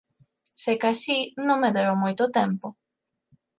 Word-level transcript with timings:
Secasí, 0.63 1.17
non 1.47 1.57
me 1.63 1.69
deron 1.75 1.97
moito 2.03 2.23
tempo. 2.39 2.67